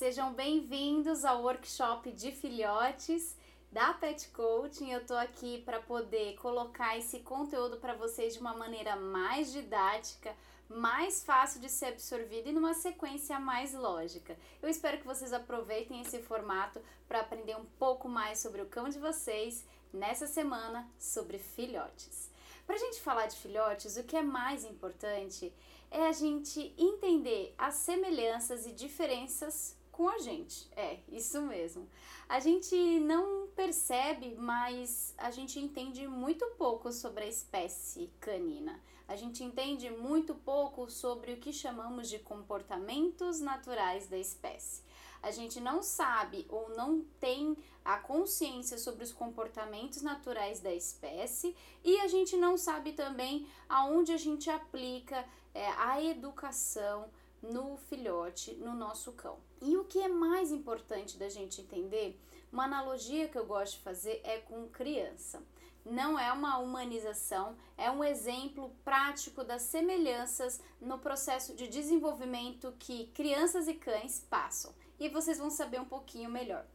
[0.00, 3.36] Sejam bem-vindos ao workshop de filhotes
[3.70, 4.90] da Pet Coaching.
[4.90, 10.34] Eu tô aqui para poder colocar esse conteúdo para vocês de uma maneira mais didática,
[10.70, 14.38] mais fácil de ser absorvido e numa sequência mais lógica.
[14.62, 18.88] Eu espero que vocês aproveitem esse formato para aprender um pouco mais sobre o cão
[18.88, 22.30] de vocês nessa semana sobre filhotes.
[22.66, 25.52] Para a gente falar de filhotes, o que é mais importante
[25.90, 30.66] é a gente entender as semelhanças e diferenças com a gente.
[30.74, 31.86] É, isso mesmo.
[32.26, 38.80] A gente não percebe, mas a gente entende muito pouco sobre a espécie canina.
[39.06, 44.82] A gente entende muito pouco sobre o que chamamos de comportamentos naturais da espécie.
[45.22, 47.54] A gente não sabe ou não tem
[47.84, 51.54] a consciência sobre os comportamentos naturais da espécie
[51.84, 57.10] e a gente não sabe também aonde a gente aplica é, a educação
[57.42, 59.49] no filhote, no nosso cão.
[59.60, 62.18] E o que é mais importante da gente entender,
[62.50, 65.42] uma analogia que eu gosto de fazer é com criança.
[65.84, 73.06] Não é uma humanização, é um exemplo prático das semelhanças no processo de desenvolvimento que
[73.08, 74.74] crianças e cães passam.
[74.98, 76.66] E vocês vão saber um pouquinho melhor.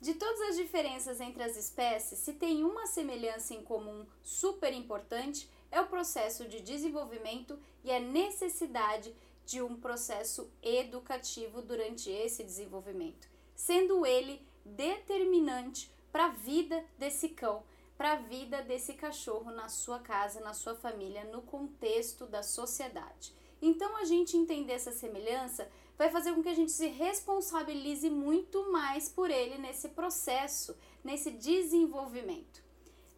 [0.00, 5.48] De todas as diferenças entre as espécies, se tem uma semelhança em comum super importante,
[5.70, 13.28] é o processo de desenvolvimento e a necessidade de um processo educativo durante esse desenvolvimento,
[13.54, 17.62] sendo ele determinante para a vida desse cão,
[17.96, 23.34] para a vida desse cachorro na sua casa, na sua família, no contexto da sociedade.
[23.60, 28.70] Então, a gente entender essa semelhança vai fazer com que a gente se responsabilize muito
[28.70, 32.62] mais por ele nesse processo, nesse desenvolvimento.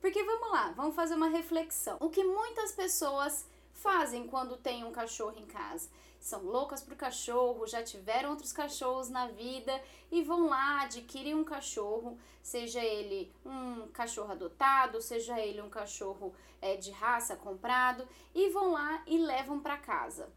[0.01, 1.97] Porque vamos lá, vamos fazer uma reflexão.
[2.01, 5.89] O que muitas pessoas fazem quando tem um cachorro em casa.
[6.27, 11.45] São loucas por cachorro, já tiveram outros cachorros na vida e vão lá adquirir um
[11.45, 18.05] cachorro, seja ele um cachorro adotado, seja ele um cachorro é, de raça comprado,
[18.35, 20.29] e vão lá e levam para casa.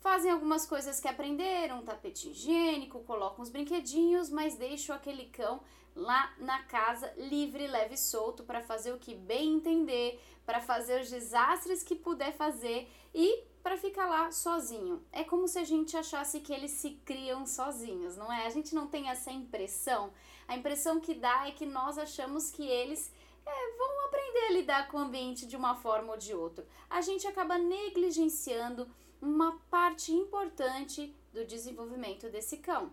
[0.00, 5.60] Fazem algumas coisas que aprenderam, tapete higiênico, colocam os brinquedinhos, mas deixam aquele cão
[5.94, 11.02] lá na casa livre, leve e solto para fazer o que bem entender, para fazer
[11.02, 15.02] os desastres que puder fazer e para ficar lá sozinho.
[15.10, 18.46] É como se a gente achasse que eles se criam sozinhos, não é?
[18.46, 20.12] A gente não tem essa impressão.
[20.46, 23.10] A impressão que dá é que nós achamos que eles
[23.46, 26.66] é, vão aprender a lidar com o ambiente de uma forma ou de outra.
[26.90, 28.86] A gente acaba negligenciando
[29.20, 32.92] uma parte importante do desenvolvimento desse cão.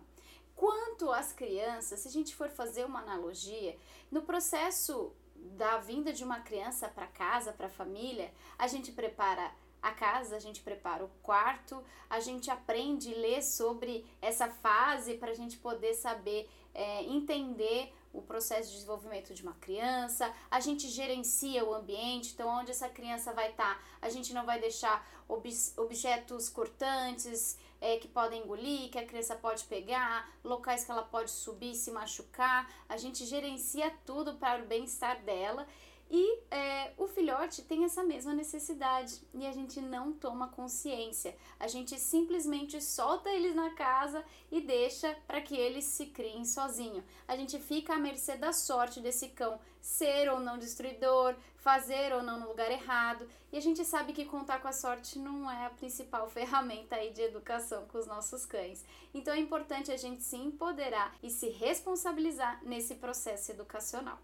[0.56, 3.76] Quanto às crianças, se a gente for fazer uma analogia,
[4.10, 9.52] no processo da vinda de uma criança para casa, para a família, a gente prepara
[9.82, 15.14] a casa, a gente prepara o quarto, a gente aprende e lê sobre essa fase
[15.14, 20.60] para a gente poder saber é, entender o processo de desenvolvimento de uma criança, a
[20.60, 24.60] gente gerencia o ambiente, então onde essa criança vai estar, tá, a gente não vai
[24.60, 25.48] deixar ob
[25.78, 31.30] objetos cortantes é, que podem engolir, que a criança pode pegar, locais que ela pode
[31.30, 35.66] subir e se machucar, a gente gerencia tudo para o bem-estar dela
[36.14, 41.34] e é, o filhote tem essa mesma necessidade e a gente não toma consciência.
[41.58, 47.02] A gente simplesmente solta eles na casa e deixa para que eles se criem sozinho.
[47.26, 52.22] A gente fica à mercê da sorte desse cão ser ou não destruidor, fazer ou
[52.22, 53.26] não no lugar errado.
[53.50, 57.10] E a gente sabe que contar com a sorte não é a principal ferramenta aí
[57.10, 58.84] de educação com os nossos cães.
[59.14, 64.18] Então é importante a gente se empoderar e se responsabilizar nesse processo educacional.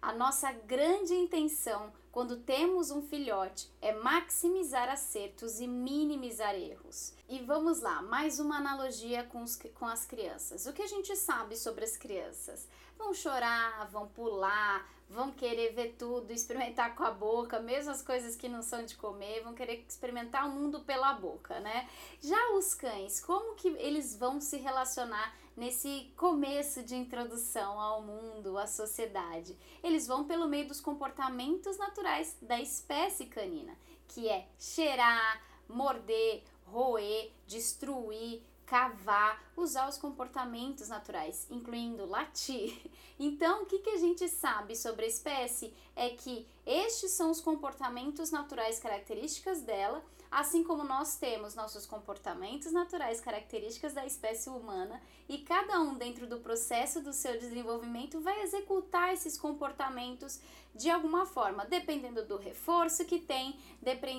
[0.00, 7.12] A nossa grande intenção quando temos um filhote é maximizar acertos e minimizar erros.
[7.28, 10.64] E vamos lá, mais uma analogia com, os, com as crianças.
[10.64, 12.68] O que a gente sabe sobre as crianças?
[12.96, 18.36] Vão chorar, vão pular, vão querer ver tudo, experimentar com a boca, mesmo as coisas
[18.36, 21.88] que não são de comer, vão querer experimentar o mundo pela boca, né?
[22.20, 28.58] Já os cães, como que eles vão se relacionar nesse começo de introdução ao mundo,
[28.58, 29.56] à sociedade?
[29.82, 33.76] Eles vão pelo meio dos comportamentos naturais da espécie canina,
[34.08, 42.80] que é cheirar, morder, roer, destruir, cavar, usar os comportamentos naturais, incluindo latir.
[43.16, 47.40] Então, o que, que a gente sabe sobre a espécie é que estes são os
[47.40, 55.00] comportamentos naturais características dela, assim como nós temos nossos comportamentos naturais características da espécie humana
[55.28, 60.40] e cada um dentro do processo do seu desenvolvimento vai executar esses comportamentos
[60.74, 63.56] de alguma forma, dependendo do reforço que tem,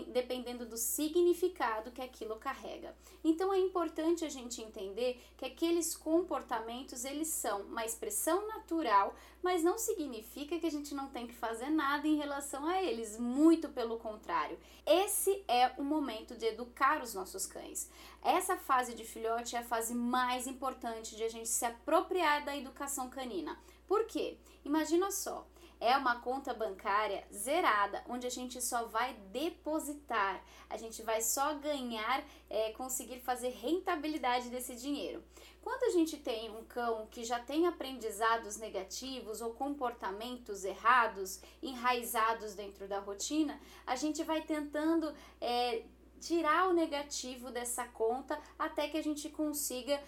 [0.07, 2.95] dependendo do significado que aquilo carrega.
[3.23, 9.13] Então é importante a gente entender que aqueles comportamentos eles são uma expressão natural,
[9.43, 13.19] mas não significa que a gente não tem que fazer nada em relação a eles,
[13.19, 14.57] muito pelo contrário.
[14.85, 17.89] Esse é o momento de educar os nossos cães.
[18.23, 22.55] Essa fase de filhote é a fase mais importante de a gente se apropriar da
[22.55, 23.59] educação canina.
[23.87, 24.37] Por quê?
[24.63, 25.45] Imagina só,
[25.79, 31.55] é uma conta bancária zerada, onde a gente só vai depositar, a gente vai só
[31.55, 35.23] ganhar, é, conseguir fazer rentabilidade desse dinheiro.
[35.61, 42.53] Quando a gente tem um cão que já tem aprendizados negativos ou comportamentos errados enraizados
[42.53, 45.11] dentro da rotina, a gente vai tentando
[45.41, 45.83] é,
[46.19, 50.01] tirar o negativo dessa conta até que a gente consiga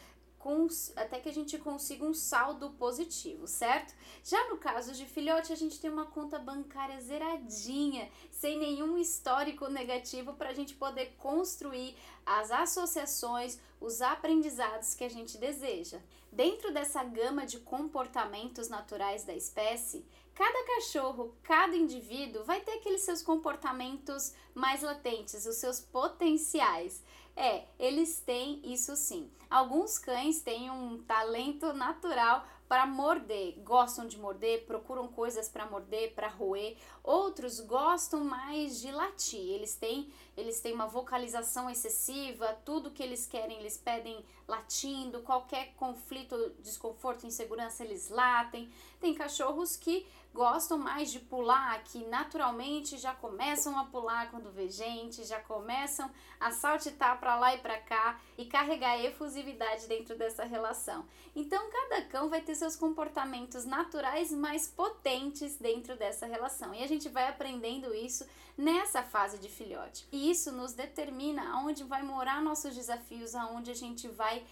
[0.95, 3.93] até que a gente consiga um saldo positivo, certo?
[4.23, 9.67] Já no caso de filhote, a gente tem uma conta bancária zeradinha, sem nenhum histórico
[9.67, 11.95] negativo para a gente poder construir
[12.25, 15.99] as associações, os aprendizados que a gente deseja.
[16.31, 23.01] Dentro dessa gama de comportamentos naturais da espécie, cada cachorro, cada indivíduo vai ter aqueles
[23.01, 27.03] seus comportamentos mais latentes, os seus potenciais.
[27.35, 29.31] É, eles têm isso sim.
[29.49, 36.13] Alguns cães têm um talento natural para morder, gostam de morder, procuram coisas para morder,
[36.13, 36.75] para roer.
[37.03, 39.39] Outros gostam mais de latir.
[39.39, 45.73] Eles têm, eles têm uma vocalização excessiva, tudo que eles querem, eles pedem latindo, qualquer
[45.75, 48.69] conflito, desconforto, insegurança, eles latem.
[48.99, 50.05] Tem cachorros que
[50.37, 56.09] gostam mais de pular, que naturalmente já começam a pular quando vê gente, já começam
[56.39, 61.07] a saltitar para lá e para cá e carregar efusividade dentro dessa relação.
[61.35, 66.71] Então, cada cão vai ter seus comportamentos naturais mais potentes dentro dessa relação.
[66.73, 68.23] E a gente vai aprendendo isso
[68.55, 70.07] nessa fase de filhote.
[70.11, 74.43] E isso nos determina aonde vai morar nossos desafios, aonde a gente vai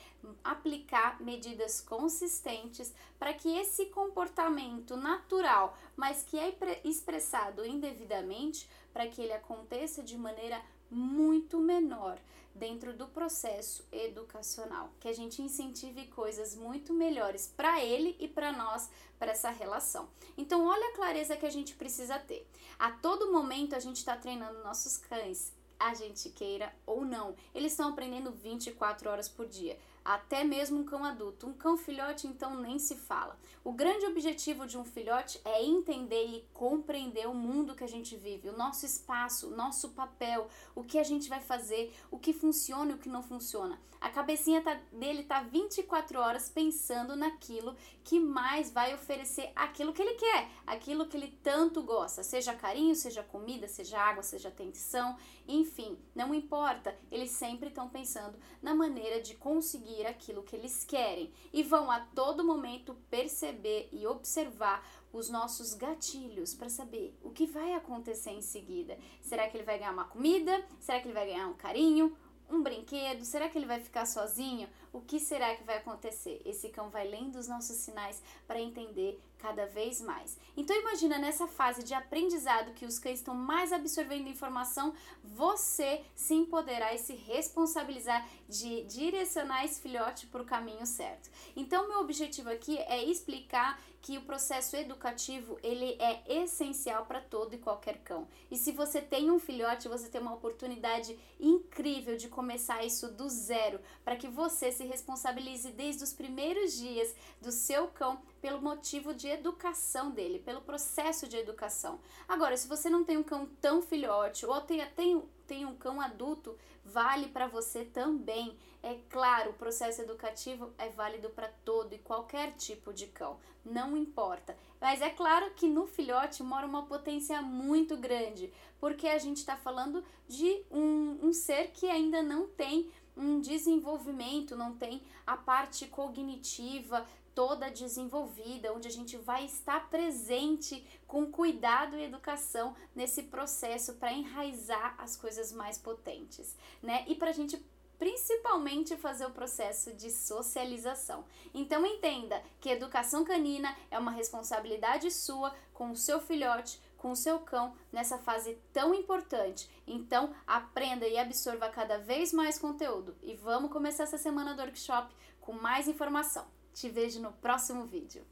[0.44, 9.22] aplicar medidas consistentes para que esse comportamento natural, mas que é expressado indevidamente, para que
[9.22, 12.20] ele aconteça de maneira muito menor
[12.56, 18.54] dentro do processo educacional, que a gente incentive coisas muito melhores para ele e para
[18.54, 18.90] nós,
[19.20, 20.08] para essa relação.
[20.38, 22.48] Então, olha a clareza que a gente precisa ter.
[22.80, 27.36] A todo momento a gente está treinando nossos cães, a gente queira ou não.
[27.54, 31.48] Eles estão aprendendo 24 horas por dia até mesmo um cão adulto.
[31.48, 33.38] Um cão filhote, então, nem se fala.
[33.64, 38.16] O grande objetivo de um filhote é entender e compreender o mundo que a gente
[38.16, 42.32] vive, o nosso espaço, o nosso papel, o que a gente vai fazer, o que
[42.32, 43.82] funciona e o que não funciona.
[44.00, 50.02] A cabecinha tá, dele tá 24 horas pensando naquilo que mais vai oferecer aquilo que
[50.04, 55.18] ele quer, aquilo que ele tanto gosta, seja carinho, seja comida, seja água, seja atenção,
[55.48, 61.32] enfim, não importa, eles sempre estão pensando na maneira de conseguir aquilo que eles querem
[61.54, 64.84] e vão a todo momento perceber e observar
[65.14, 68.98] os nossos gatilhos para saber o que vai acontecer em seguida.
[69.22, 70.66] Será que ele vai ganhar uma comida?
[70.80, 72.18] Será que ele vai ganhar um carinho?
[72.50, 73.26] um brinquedo?
[73.26, 74.68] Será que ele vai ficar sozinho?
[74.96, 76.42] O que será que vai acontecer?
[76.46, 80.38] Esse cão vai lendo os nossos sinais para entender cada vez mais.
[80.56, 86.34] Então imagina nessa fase de aprendizado que os cães estão mais absorvendo informação, você se
[86.34, 91.30] empoderar e se responsabilizar de direcionar esse filhote para o caminho certo.
[91.58, 97.56] Então meu objetivo aqui é explicar que o processo educativo ele é essencial para todo
[97.56, 98.28] e qualquer cão.
[98.52, 103.28] E se você tem um filhote, você tem uma oportunidade incrível de começar isso do
[103.28, 109.28] zero, para que você responsabilize desde os primeiros dias do seu cão pelo motivo de
[109.28, 112.00] educação dele, pelo processo de educação.
[112.28, 116.00] Agora, se você não tem um cão tão filhote ou tem, tem, tem um cão
[116.00, 118.58] adulto, vale para você também.
[118.84, 123.98] É claro, o processo educativo é válido para todo e qualquer tipo de cão, não
[123.98, 124.56] importa.
[124.80, 129.58] Mas é claro que no filhote mora uma potência muito grande, porque a gente está
[129.58, 135.88] falando de um, um ser que ainda não tem um desenvolvimento, não tem a parte
[135.88, 143.96] cognitiva toda desenvolvida, onde a gente vai estar presente com cuidado e educação nesse processo
[143.96, 147.04] para enraizar as coisas mais potentes, né?
[147.08, 147.62] E para a gente
[147.98, 151.26] principalmente fazer o processo de socialização.
[151.54, 157.16] Então entenda que educação canina é uma responsabilidade sua com o seu filhote, com o
[157.16, 159.70] seu cão nessa fase tão importante.
[159.88, 165.14] Então, aprenda e absorva cada vez mais conteúdo e vamos começar essa semana do workshop
[165.40, 166.46] com mais informação.
[166.74, 168.26] Te vejo no próximo vídeo.